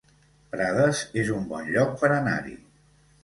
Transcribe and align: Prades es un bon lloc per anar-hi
Prades 0.53 1.01
es 1.23 1.29
un 1.39 1.45
bon 1.51 1.69
lloc 1.75 1.93
per 2.01 2.09
anar-hi 2.17 2.57